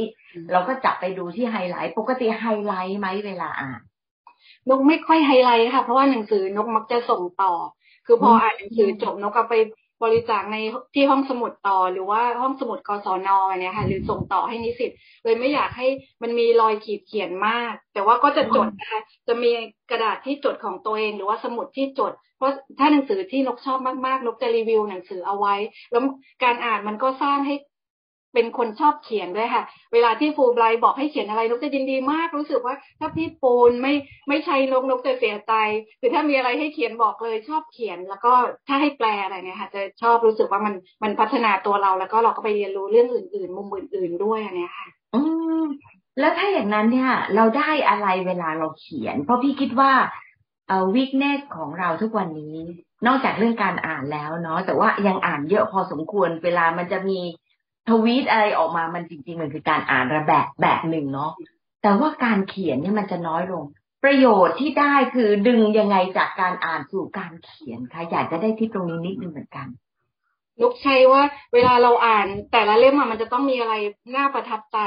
[0.52, 3.80] เราก็จับไปดูที่ไฮไลท์ ปกติไฮไลท์ไหมเวลาอ่าน
[4.68, 7.52] นกไม่ค่อยไฮไลท์ค่ะ เพราะว่าหนังสือนกมักจะส่งต่อ
[8.06, 9.54] คือพออ่านหนังสือจบนกก็ไป
[10.04, 10.56] บริจาคใน
[10.94, 14.90] ที่ห้องสมุดต่อ หรือว่าห้องสมุดกศนเนี่ยค่ะหรือส่งต่อให้นิสิต
[15.24, 15.86] เลยไม่อยากให้
[16.22, 19.50] มันมีรอยขีดเขียนมาก แต่ว่าก็จะจดนะคะจะมี
[19.90, 25.54] กระดาษที่จดของตัวเอง หรือว่าสมุดที่จด เพราะถ้าหนังสือที่นกชอบมากๆนกจะรีวิวหนังสือเอาไว้
[25.90, 26.02] แล้ว
[26.44, 27.54] การอ่านมันก็สร้างให้
[28.34, 33.94] เป็นคนชอบเขียนด้วยค่ะ เวลาที่ฟูไบรบอกให้เขียนอะไรนกจะยินดีมากรู้สึกว่าถ้าพี่ปูนไม่
[34.28, 35.52] ไม่ใช่นกนกจะเสียใจ
[36.00, 38.32] คือถ้ามีอะไรให้เขียนบอกเลยชอบเขียน แล้วก็
[38.68, 45.20] ถ้าให้แปลอะไรเนี่ยค่ะ จะชอบรู้สึกว่ามันมันพัฒนาตัวเราแล้วก็เราก็ไปเรียนรู้เรื่องอื่น ๆ มุมอื่น ๆ ด้วยอันนี้ค่ะ อื
[45.62, 45.64] ม
[46.20, 49.92] แล้วถ้าอย่างนั้นเนี่ย เราได้อะไรเวลาเราเขียน เพราะพี่คิดว่า
[50.68, 52.56] เอ่อวิกเนสของเราทุกวันนี้
[53.06, 57.20] นอกจากเรื่องการอ่านแล้วเนาะแต่ว่ายังอ่านเยอะพอสมควรเวลามันจะมี
[57.88, 61.32] ทวีตอะไรออกมามันจริง ๆ มันคือการอ่านระแบบแบบหนึ่งเนาะ
[61.82, 63.64] แต่ว่าการเขียนเนี่ยมันจะน้อยลง
[64.04, 69.66] ประโยชน์ที่ได้คือดึงยังไงจากการอ่านสู่การเขียนคะอยากจะได้ที่ตรงนี้นิดนึงเหมือนกัน
[70.60, 71.22] ลุกใช้ว่า
[71.54, 73.74] เวลาเราอ่านแต่ละเล่มมันจะต้องมีอะไร
[74.16, 74.78] น่าประทับใจ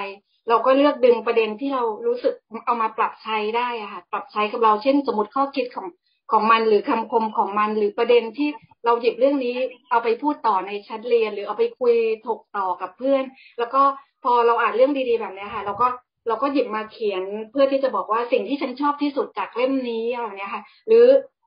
[0.49, 2.33] เราก็เลือกดึงประเด็นที่เรารู้สึก
[2.65, 5.87] เอามาปรับใช้ได้อะค่ะ ปรับใช้กับเราเช่น สมมติข้อคิดของ
[6.31, 8.49] ของมันหรือคำคมของมัน หรือประเด็นที่
[8.85, 9.55] เราหยิบเรื่องนี้
[9.89, 11.95] เอาไปพูดต่อในชั้นเรียน หรือเอาไปคุย
[12.27, 13.23] ถกต่อกับเพื่อน
[13.59, 13.81] แล้วก็
[14.23, 15.87] พอเราอ่านเรื่องดีๆแบบนี้ค่ะ เราก็
[16.27, 21.05] เราก็หยิบมาเขียนเพื่อที่จะบอกว่าสิ่งที่ฉันชอบที่สุดจากเล่มนี้อะไรเนี้ยค่ะ หรือ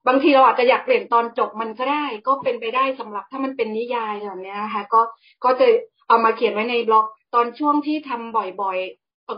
[0.08, 5.00] บางทีเราอาจจะอยากเปลี่ยนตอนจบมันก็ได้ ก็เป็นไปได้สำหรับถ้ามันเป็นนิยายแบบนี้นะคะก็
[5.44, 5.66] ก็จะ
[6.08, 8.78] เอามาเขียนไว้ในบล็อกตอนช่วงที่ทำบ่อย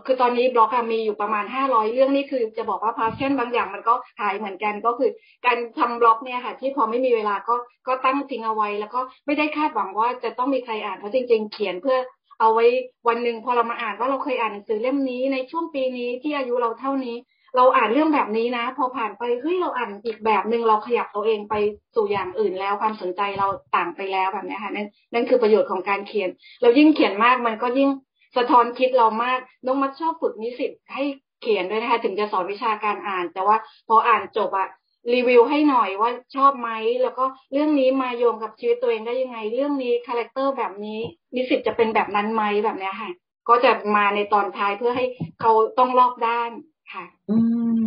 [0.06, 5.10] คือตอนนี้บล็อกมีอยู่ประมาณห้าร้อยเรื่องนี่คือจะบอกว่าพาชั่นบางอย่างมันก็หายเหมือนกันก็คือ
[5.46, 7.54] การทำบล็อกเนี่ยค่ะที่พอไม่มีเวลาก็
[7.88, 11.98] ก็ตั้งทิ้งเอาไว้ แล้วก็ไม่ได้คาดหวังว่าจะต้องมีใครอ่านเพราะจริง ๆ เขียนเพื่อ
[12.40, 12.66] เอาไว้
[13.08, 17.16] วันหนึ่งพอเรามาอ่านว่าเราเคยอ่านหนังสือเล่มนี้ในช่วงปีนี้ที่อายุเราเท่านี้
[17.56, 21.54] เราอ่านเรื่องแบบนี้นะ พอผ่านไปเฮ้ยเราอ่านอีกแบบหนึ่งเราขยับตัวเองไป
[21.94, 26.30] สู่อย่างอื่นแล้วความสนใจเราต่างไปแล้วแบบนี้ค่ะนั่นนั่นคือประโยชน์ของการเขียน
[26.62, 27.88] เรายิ่งเขียนมากมันก็ยิ่ง
[28.36, 31.04] สะท้อนคิดเรามาก น้องมัดชอบฝึกนิสิตให้
[31.42, 33.56] เขียนด้วยนะคะ ถึงจะสอนวิชาการอ่าน แต่ว่า
[33.88, 34.68] พออ่านจบอะ
[35.14, 36.70] รีวิวให้หน่อยว่าชอบไหม
[37.02, 40.98] แล้วก็เรื่องนี้มาโยงกับชีวิตตัวเองได้ยังไง เรื่องนี้ character แบบนี้
[41.34, 43.10] นิสิตจะเป็นแบบนั้นไหมแบบนี้ค่ะ
[43.48, 45.04] ก็จะมาในตอนท้ายเพื่อให้
[45.40, 46.50] เขาต้องรอบด้าน
[46.92, 47.36] ค่ะ อื
[47.82, 47.84] ม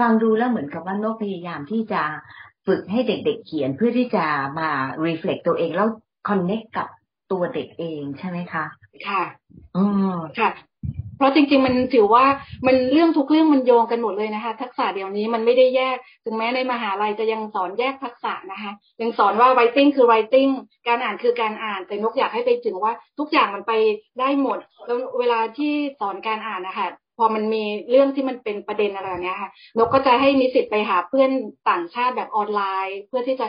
[0.00, 2.02] ฟังดูแล้วเหมือนกับว่านกพยายามที่จะ
[2.66, 4.24] ฝึกให้เด็กๆเขียนเพื่อที่จะ
[4.58, 4.70] มา
[5.04, 5.88] reflect ตัวเองแล้ว
[6.28, 6.88] connect กับ
[7.32, 8.64] ตัวเด็กเองใช่ไหมคะ
[9.08, 9.22] ค่ะ
[9.76, 10.50] อืมค่ะ
[11.16, 12.24] เพราะจริง ๆ มันถือว่า
[12.66, 20.50] มันเรื่องทุกเรื่องมันโยงกันหมดเลยนะคะ ทักษะเดี๋ยวนี้มันไม่ได้แยก ถึงแม้ในมหาลัยจะยังสอนแยกทักษะนะคะ ยังสอนว่า writing คือ writing
[20.88, 23.72] การอ่านคือการอ่าน แต่นกอยากให้ไปถึงว่าทุกอย่างมันไป
[24.20, 31.30] ได้หมด แล้วเวลาที่สอนการอ่านนะคะพอมันมีเรื่องที่มันเป็นประเด็นอะไรเนี้ยค่ะนกก็จะให้นิสิตไปหาเพื่อน
[31.70, 33.46] ต่างชาติแบบออนไลน์ เพื่อที่จะ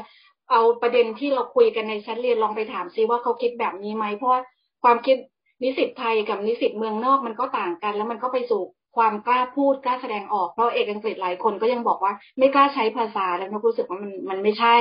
[0.52, 4.42] เอาประเด็นที่เราคุยกันในชั้นเรียนลองไปถามซิว่าเขาคิดแบบนี้ไหมเพราะว่า
[4.84, 5.18] ความคิด
[5.64, 8.64] นิสิตไทยกับนิสิตเมืองนอกมันก็ต่างกัน แล้วมันก็ไปสู่
[8.98, 14.76] ความกล้าพูดกล้าแสดงออกเพราะเอกอังกฤษหลายคนก็ยังบอกว่าไม่กล้าใช้ภาษาแล้วนกรู้สึกว่ามันมันไม่ใช่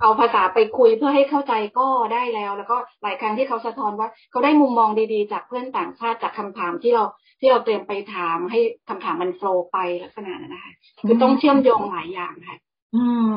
[0.00, 7.04] เอาภาษาไปคุยเพื่อให้เข้าใจก็ได้แล้ว แล้วก็หลายครั้งที่เขาสะท้อนว่าเขาได้มุมมองดีๆ จากเพื่อนต่างชาติจากคำถามที่เรา
[7.40, 10.72] ที่เราเตรียมไปถามให้คำถามมันโฟล์ไปลักษณะนั้นนะคะ
[11.06, 12.56] คือต้องเชื่อมโยงหลายอย่างค่ะ
[12.94, 13.32] อืม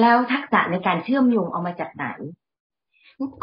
[0.00, 2.06] แล้วทักษะในการเชื่อมโยงเอามาจากไหน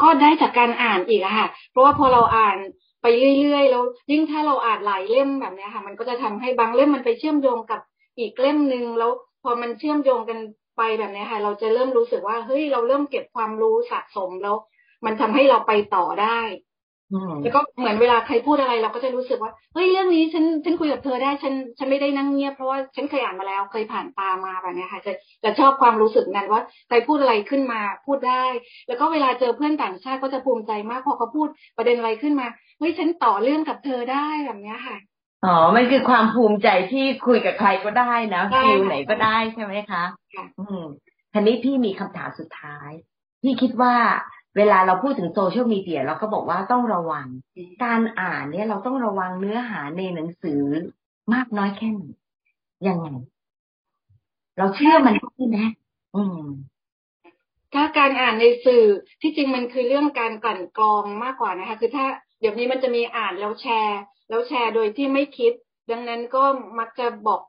[0.02, 2.58] ก็ได้จากการอ่านอีกค่ะ เพราะว่าพอเราอ่าน
[3.02, 3.06] ไป
[3.40, 7.80] เรื่อยๆแล้วยิ่งถ้าเราอ่านหลายเล่มแบบนี้ค่ะ มันก็จะทำให้บางเล่มมันไปเชื่อมโยงกับ
[8.18, 9.12] อีกเล่มหนึ่งแล้ว
[9.42, 10.38] พอมันเชื่อมโยงกัน
[10.76, 14.56] ไปแบบนี้ค่ะ เราจะเริ่มรู้สึกว่าเฮ้ยเราเริ่มเก็บความรู้สะสมแล้ว
[15.04, 16.38] มันทำให้เราไปต่อได้
[17.42, 25.12] แล้วก็เหมือนเวลาใครพูดอะไรเราก็จะรู้สึกว่าเฮ้ยเรื่องนี้ฉันฉันคุยกับเธอได้ฉันฉันไม่ได้นั่งเงียบเพราะว่าฉันเคยอ่านมาแล้วเคยผ่านตามาแบบนี้ค่ะจะ
[25.44, 28.44] จะชอบความรู้สึกนั้นว่าใครพูดอะไรขึ้นมาพูดได้
[28.88, 32.46] แล้วก็เวลาเจอเพื่อนต่างชาติก็จะภูมิใจมากพอเขาพูดประเด็นอะไรขึ้นมา
[32.78, 34.96] เฮ้ยฉันต่อเรื่องกับเธอได้แบบนี้ค่ะ
[35.44, 40.04] อ๋อมันคือความภูมิใจที่คุยกับใครก็ได้นะฟิลไหนก็ได้ใช่ไหมคะ
[40.58, 40.84] อืม
[41.32, 42.90] ทีนี้พี่มีคำถามสุดท้าย
[43.42, 43.94] พี่คิดว่า
[44.56, 47.26] เวลาเราพูดถึงโซเชียลมีเดียเราก็บอกว่าต้องระวัง
[47.84, 50.60] การอ่านเนี่ยเราต้องระวังเนื้อหาในหนังสือ
[51.34, 52.02] มากน้อยแค่ไหน
[52.88, 53.08] ยังไง
[54.58, 55.58] เราเชื่อมันใช่ไหม
[56.14, 56.40] อืม
[57.74, 58.84] ถ้าการอ่านในสื่อ
[59.22, 62.06] ที่จริงมันคือเรื่องการกลั่นกรองมากกว่านะคะ คือถ้า
[62.40, 65.52] เดี๋ยวนี้มันจะมีอ่านแล้วแชร์ แล้วแชร์โดยที่ไม่คิด
[65.90, 66.44] ดังนั้นก็
[66.78, 67.40] มักจะบอก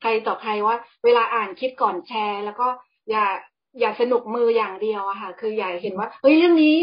[0.00, 2.68] ใครต่อใครว่า เวลาอ่านคิดก่อนแชร์ แล้วก็
[3.10, 3.26] อย่า
[3.80, 6.76] อย่าสนุกมืออย่างเดียวอะค่ะ คืออย่าเห็นว่าเฮ้ยเรื่องนี้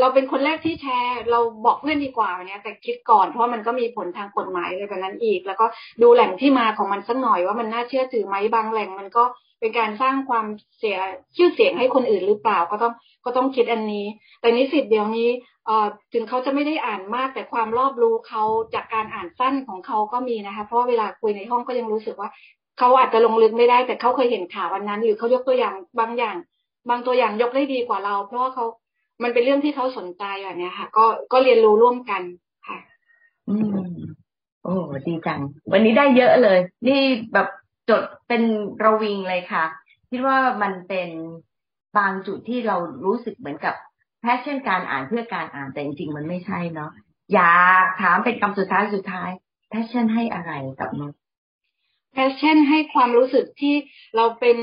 [0.00, 5.66] เราเป็นคนแรกที่แชร์ เราบอกเพื่อนดีกว่าเนี่ยแต่คิดก่อนเพราะมันก็มีผลทางกฎหมายอะไรแบบนั้นอีก แล้วก็
[6.02, 9.24] ดูแหล่งที่มาของมันสักหน่อยว่ามันน่าเชื่อถือไหมบางแหล่ง มันก็
[9.60, 10.46] เป็นการสร้างความ
[10.78, 10.96] เสีย
[11.36, 12.92] ชื่อเสียงให้คนอื่นหรือเปล่าก็ต้อง
[13.24, 14.06] ก็ต้องคิดอันนี้
[14.40, 15.28] แต่นิสิตเดี๋ยวนี้
[15.66, 18.42] เอ่อถึงเขาจะไม่ได้อ่านมากแต่ความรอบรู้เขา
[18.74, 22.28] จากการอ่านสั้นของเขาก็มีนะคะ เพราะเวลาคุยในห้องก็ยังรู้สึกว่า
[22.78, 26.36] เขาอาจจะลงลึกไม่ได้ แต่เขาเคยเห็นข่าววันนั้น หรือเขายกตัวอย่างบางอย่าง
[26.90, 28.64] บางตัวอย่างยกได้ดีกว่าเรา เพราะว่าเขา
[29.22, 32.22] มันเป็นเรื่องที่เขาสนใจแบบนี้ค่ะ ก็ก็เรียนรู้ร่วมกัน
[32.66, 32.78] ค่ะ
[33.48, 33.76] อืม
[34.64, 34.74] โอ้
[35.06, 35.40] ดีจัง
[35.72, 36.58] วันนี้ได้เยอะเลย
[36.88, 37.00] นี่
[37.32, 37.48] แบบ
[37.90, 38.42] จดเป็น
[38.84, 39.64] ระวิงเลยค่ะ
[40.10, 41.08] คิดว่ามันเป็น
[41.98, 43.74] บางจุดที่เรารู้สึกเหมือนกับ
[44.20, 46.90] passion การอ่านเพื่อการอ่านแต่จริงๆมันไม่ใช่เนาะ
[47.34, 49.30] อยากถามเป็นคำสุดท้ายสุดท้าย
[49.68, 53.74] passion ให้อะไรกับนก passion ให้ความรู้สึกที่
[54.16, 54.56] เราเป็น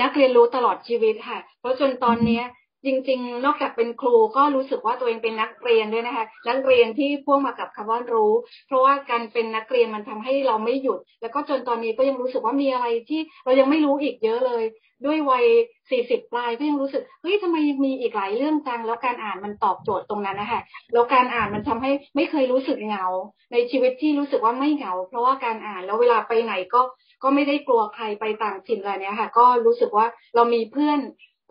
[0.00, 2.44] นักเรียนรู้ตลอดชีวิตค่ะ เพราะจนตอนเนี้ย
[2.84, 8.32] จริง ๆ นอกจากเป็นครูก็รู้สึกว่าตัวเองเป็นนักเรียนด้วยนะคะ นักเรียนที่พ่วงมากับคำว่ารู้
[8.66, 14.64] เพราะว่าการเป็นนักเรียนมันทำให้เราไม่หยุด แล้วก็จนตอนนี้ก็ยังรู้สึกว่ามีอะไรที่เรายังไม่รู้อีกเยอะเลย
[15.06, 15.44] ด้วยวัย
[15.90, 20.60] สี่สิบปลายก็ยังรู้สึกเฮ้ยทำไมยังมีอีกหลายเรื่องจังแล้วการอ่านมันตอบโจทย์ตรงนั้นนะคะ
[20.92, 23.06] แล้วการอ่านมันทำให้ไม่เคยรู้สึกเหงา
[23.52, 26.80] ในชีวิตที่รู้สึกว่าไม่เหงา เพราะว่าการอ่านแล้วเวลาไปไหนก็
[27.22, 30.98] ก็ไม่ได้กลัวใครไปต่างถิ่นอะไรเนี้ยค่ะ ก็รู้สึกว่าเรามีเพื่อน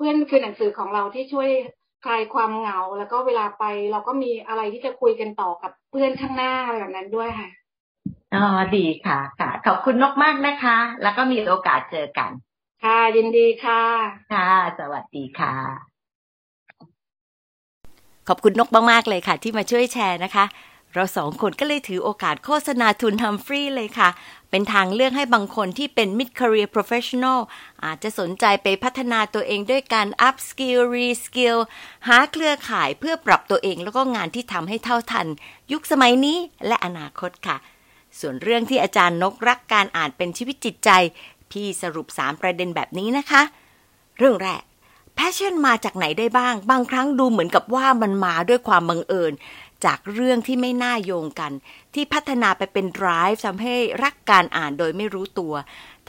[0.01, 1.49] พื่อนคือหนังสือของเราที่ช่วย
[2.05, 7.49] คลายความเหงา แล้วก็เวลาไปเราก็มีอะไรที่จะคุยกันต่อกับเพื่อนข้างหน้าแบบนั้นด้วยค่ะ
[8.33, 8.43] อ๋อ
[8.75, 12.31] ดีค่ะค่ะ ขอบคุณนกมากนะคะ แล้วก็มีโอกาสเจอกัน
[12.83, 13.83] ค่ะยินดีค่ะ
[14.33, 15.53] ค่ะ สวัสดีค่ะ
[18.27, 20.45] ขอบคุณนกมากๆเลยค่ะ ที่มาช่วยแชร์นะคะ
[20.93, 24.09] เราสองคนก็เลยถือโอกาสโฆษณาทุนทำฟรีเลยค่ะ
[24.51, 27.39] เป็นทางเลือกให้บางคนที่เป็น mid career professional
[27.85, 31.57] อาจจะสนใจไปพัฒนาตัวเองด้วยการ up skill re skill
[32.07, 35.27] หาเครือข่ายเพื่อปรับตัวเองแล้วก็งานที่ทำให้เท่าทัน
[35.71, 36.37] ยุคสมัยนี้
[36.67, 37.57] และอนาคตค่ะ
[38.19, 40.89] ส่วนเรื่องที่อาจารย์นกรักการอ่านเป็นชีวิตจิตใจ
[41.51, 43.41] พี่สรุป 3 ประเด็นแบบนี้นะคะ
[44.17, 44.63] เรื่องแรก
[45.17, 49.33] passion มาจากไหนได้บ้าง บางครั้งดูเหมือนกับว่ามันมาด้วยความบังเอิญ
[49.85, 51.51] จากเรื่องที่ไม่น่าโยงกัน
[51.93, 55.53] ที่พัฒนาไปเป็น drive ทำให้รักการอ่านโดยไม่รู้ตัว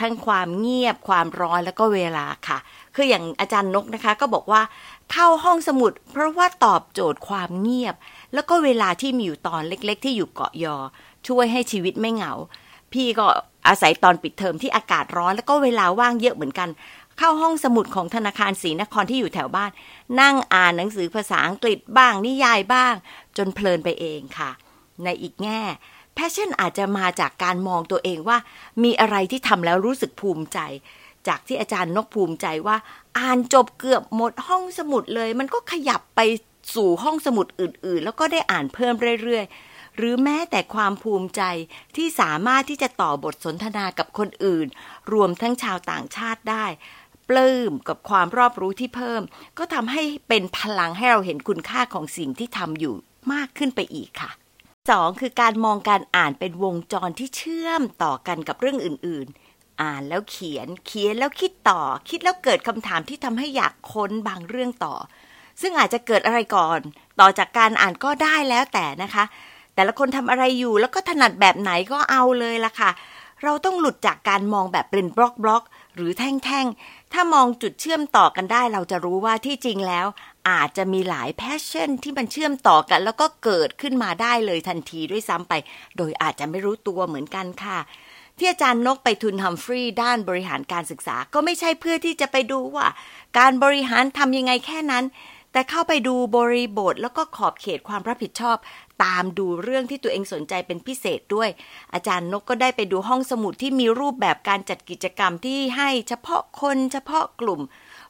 [0.01, 2.59] ทั้งความเงียบความร้อนแล้วก็เวลาค่ะ
[2.95, 4.63] คืออย่างอาจารย์นกนะคะก็บอกว่า
[5.13, 7.95] เข้าห้องสมุด เพราะว่าตอบโจทย์ความเงียบ
[8.35, 10.77] แล้วก็เวลาที่มีอยู่ตอนเล็ก ๆ ที่อยู่เกาะยอ
[11.29, 12.33] ช่วยให้ชีวิตไม่เหงา
[12.93, 13.27] พี่ก็
[13.69, 16.69] อาศัยตอนปิดเทอมที่อากาศร้อนแล้วก็เวลาว่างเยอะเหมือนกัน
[17.25, 19.71] เข้าห้องสมุดของธนาคารศรีนครที่อยู่แถวบ้าน
[20.21, 22.95] นั่งอ่านหนังสือภาษาอังกฤษบ้างนิยายบ้าง
[23.37, 24.51] จนเพลินไปเองค่ะ
[25.05, 25.61] ในอีกแง่
[26.15, 28.39] passion อาจจะมาจากการมองตัวเองว่า
[28.83, 30.59] มีอะไรที่ทำแล้วรู้สึกภูมิใจ
[31.29, 32.77] จากที่อาจารย์นกภูมิใจว่า
[33.19, 36.21] อ่านจบเกือบหมดห้องสมุดเลย มันก็ขยับไป
[36.75, 41.43] สู่ห้องสมุดอื่น ๆ แล้วก็ได้อ่านเพิ่มเรื่อยๆ หรือแม้แต่ความภูมิใจ
[41.97, 44.67] ที่สามารถที่จะต่อบทสนทนากับคนอื่น
[45.13, 46.67] รวมทั้งชาวต่างชาติได้
[47.29, 49.23] ปลื้มกับความรอบรู้ที่เพิ่ม
[49.59, 52.95] ก็ทำให้เป็นพลังให้เราเห็นคุณค่าของสิ่งที่ทำอยู่
[53.33, 54.31] มากขึ้นไปอีกค่ะ
[54.91, 64.95] สองคือการมองการอ่านเป็นวงจรที่เชื่อมต่อกันกับเรื่องอื่นๆ อ่านแล้วเขียนเขียนแล้วคิดต่อ คิดแล้วเกิดคำถามที่ทำให้อยากค้นบางเรื่องต่อ
[65.61, 66.79] ซึ่งอาจจะเกิดอะไรก่อน
[67.21, 69.25] ต่อจากการอ่านก็ได้แล้วแต่นะคะ
[69.75, 72.91] แต่ละคนทำอะไรอยู่แล้วก็ถนัดแบบไหนก็เอาเลยล่ะค่ะ
[73.43, 75.63] เราต้องหลุดจากการมองแบบเป็นบล็อกบล็อก
[75.95, 80.07] หรือแท่งๆ ถ้ามองจุดเชื่อมต่อกันได้เราจะรู้ว่าที่จริงแล้ว
[80.51, 85.53] อาจจะมีหลาย passion ที่มันเชื่อมต่อกัน แล้วก็เกิดขึ้นมาได้เลยทันทีด้วยซ้ำไป
[85.97, 87.79] โดยอาจจะไม่รู้ตัวเหมือนกันค่ะ
[88.39, 92.87] ที่อาจารย์นกไปทุนฮัมฟรีย์ด้านบริหารการศึกษาก็ไม่ใช่เพื่อที่จะไปดูว่า
[93.39, 95.05] การบริหารทำยังไงแค่นั้น
[95.53, 98.57] แต่เข้าไปดูบริบทแล้วก็ขอบเขตความรับผิดชอบ
[99.05, 101.49] ตามดูเรื่องที่ตัวเองสนใจเป็นพิเศษด้วย
[101.95, 107.61] อาจารย์นกก็ได้ไปดูห้องสมุดที่มีรูปแบบการจัดกิจกรรมที่ให้เฉพาะคนเฉพาะกลุ่ม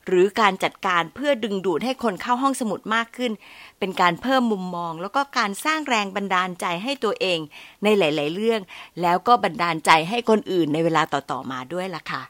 [0.06, 3.32] หรือการจัดการเพื่อดึงดูดให้คนเข้าห้องสมุดมากขึ้น
[3.78, 7.38] เป็นการเพิ่มมุมมอง แล้วก็การสร้างแรงบันดาลใจให้ตัวเอง
[7.84, 8.60] ในหลาย ๆ เรื่อง
[9.02, 12.22] แล้วก็บันดาลใจให้คนอื่นในเวลาต่อ ๆ มาด้วยล่ะค่ะ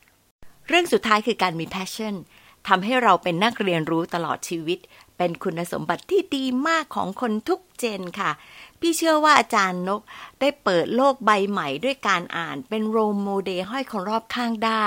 [0.69, 2.17] เรื่องสุดท้ายคือการมี passion
[2.69, 4.79] ทำให้เราเป็นนักเรียนรู้ตลอดชีวิต
[5.17, 8.31] เป็นคุณสมบัติที่ดีมากของคนทุกเจนค่ะ
[8.81, 10.03] พี่เชื่อว่าอาจารย์นก
[10.41, 14.87] ได้เปิดโลกใบใหม่ด้วยการอ่านเป็นโรมโมเดลให้คนรอบข้างได้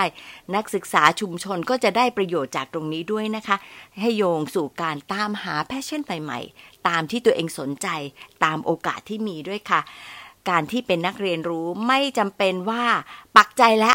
[0.56, 3.58] นักศึกษาชุมชนก็จะได้ประโยชน์จากตรงนี้ด้วยนะคะ
[4.02, 7.88] ให้โยงสู่การตามหา passion ใหม่ๆ ตามที่ตัวเองสนใจ
[8.44, 9.82] ตามโอกาสที่มีด้วยค่ะ
[10.50, 12.86] การที่เป็นนักเรียนรู้ไม่จำเป็นว่า
[13.38, 13.94] ปักใจและ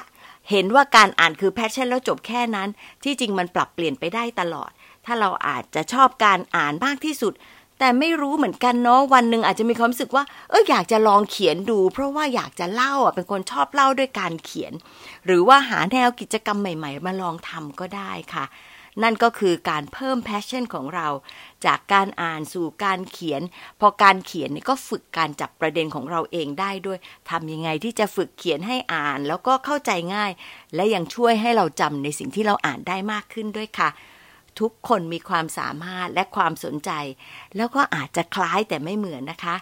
[0.50, 2.68] เห็นว่าการอ่านคือ passion แล้วจบแค่นั้น
[3.04, 4.70] ที่จริงมันปรับเปลี่ยนไปได้ตลอด
[5.06, 7.32] ถ้าเราอาจจะชอบการอ่านมากที่สุด
[7.78, 14.72] แต่ไม่รู้เหมือนกันเนาะวันหนึ่งอาจจะมีความรู้สึกว่า เอออยากจะลองเขียนดู เพราะว่าอยากจะเล่าอะเป็นคนชอบเล่าด้วยการเขียน
[15.26, 18.44] หรือว่าหาแนวกิจกรรมใหม่ ๆ มาลองทำก็ได้ค่ะ
[19.02, 21.08] นั่นก็คือการเพิ่ม passion ของเรา
[21.66, 23.42] จากการอ่านสู่การเขียน
[23.80, 26.98] พอการเขียนนี่ก็ฝึกการจับประเด็นของเราเองได้ด้วย
[27.30, 30.30] ทำยังไงที่จะฝึกเขียนให้อ่านแล้วก็เข้าใจง่าย
[30.74, 33.88] และยังช่วยให้เราจำในสิ่งที่เราอ่านได้มากขึ้นด้วยค่ะ
[34.60, 36.90] ทุกคนมีความสามารถและความสนใจ
[37.56, 39.56] แล้วก็อาจจะคล้ายแต่ไม่เหมือนนะคะ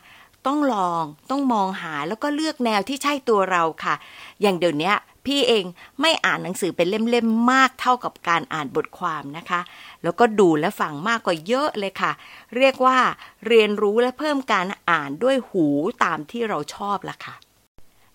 [0.46, 3.94] ต้องลองต้องมองหาแล้วก็เลือกแนวที่ใช่ตัวเราค่ะ
[4.40, 4.92] อย่างเดี๋ยวนี้
[5.26, 5.64] พี่เอง
[6.00, 9.60] ไม่อ่านหนังสือเป็นเล่มๆมากเท่ากับการอ่านบทความนะคะ
[10.02, 12.12] แล้วก็ดูและฟังมากกว่าเยอะเลยค่ะ
[12.56, 12.98] เรียกว่า
[13.46, 15.66] เรียนรู้และเพิ่มการอ่านด้วยหู
[16.04, 17.34] ตามที่เราชอบละค่ะ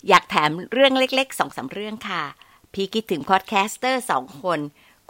[0.08, 2.24] อยากแถมเรื่องเล็กๆสองสามเรื่องค่ะ
[2.74, 4.60] พี่คิดถึง podcaster สองคน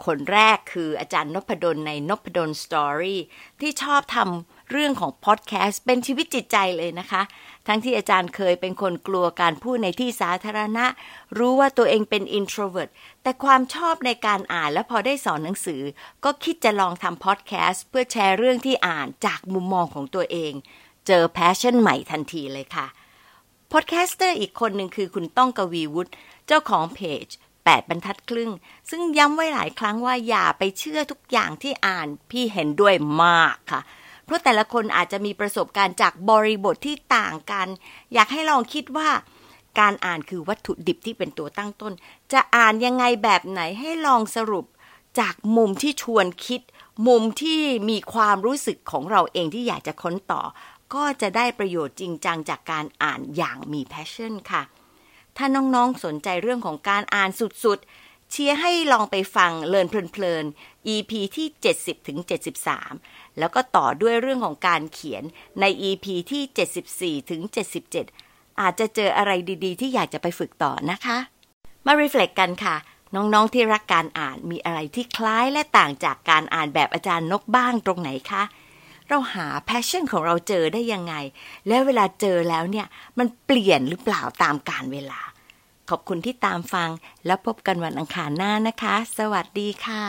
[0.06, 3.20] คนแรกคืออาจารย์นพดลในนพดล story
[3.60, 7.22] ที่ชอบทำเรื่องของพอดแคสต์เป็นชีวิตจิตใจเลยนะคะ
[7.66, 10.86] ทั้งที่อาจารย์เคยเป็นคนกลัวการพูดในที่สาธารณะ
[11.38, 12.90] รู้ว่าตัวเองเป็น introvert
[13.22, 15.82] แต่ความชอบในการอ่านและพอได้สอนหนังสือ
[16.24, 20.52] ก็คิดจะลองทำพอดแคสต์เพื่อแชร์เรื่องที่อ่านจากมุมมองของตัวเอง
[21.06, 22.86] เจอ passion ใหม่ทันทีเลยค่ะ
[23.72, 26.10] podcaster อีกคนหนึ่งคือคุณต้องกวีวุฒิ
[26.46, 27.28] เจ้าของเพจ
[27.70, 28.50] 8 บรรทัดครึ่ง
[28.90, 33.80] ซึ่งย้ำไว้หลายครั้งว่าอย่าไปเชื่อทุกอย่างที่อ่านพี่เห็นด้วยมากค่ะ
[34.24, 37.66] เพราะแต่ละคนอาจจะมีประสบการณ์จากบริบทที่ต่างกัน
[38.14, 39.10] อยากให้ลองคิดว่า
[39.80, 41.92] การอ่านคือวัตถุดิบที่เป็นตัวตั้งต้น
[42.32, 44.66] จะอ่านยังไงแบบไหนให้ลองสรุป
[45.20, 46.60] จากมุมที่ชวนคิด
[47.06, 50.42] มุมที่มีความรู้สึกของเราเองที่อยากจะค้นต่อ
[50.94, 54.62] ก็จะได้ประโยชน์จริงจังจากการอ่านอย่างมีแพชชั่นค่ะ
[55.36, 62.18] ถ้าน้องๆสนใจเรื่องของการอ่านสุดๆ เชียร์ให้ลองไปฟัง Learn เพลินๆ EP ที่ 70ถึง
[62.78, 65.22] 73 แล้วก็ต่อด้วยเรื่องของการเขียน
[65.60, 67.42] ใน EP ที่ 74ถึง
[68.00, 69.32] 77 อาจจะเจออะไร
[69.64, 71.18] ดีๆ ที่อยากจะไปฝึกต่อนะคะ
[71.86, 72.76] มา reflect กันค่ะ
[73.14, 78.42] น้องๆที่รักการอ่านมีอะไรที่คล้ายและต่างจากการอ่านแบบอาจารย์นพบ้างตรงไหนคะ
[79.08, 81.14] เราหา passion ของเราเจอได้ยังไง
[81.68, 82.86] แล้วเวลาเจอแล้วเนี่ย
[83.18, 85.20] มันเปลี่ยนหรือเปล่าตามกาลเวลา
[85.90, 86.90] ขอบคุณที่ตามฟัง
[87.26, 90.04] แล้วพบกันวันอังคารหน้านะคะ สวัสดีค่ะ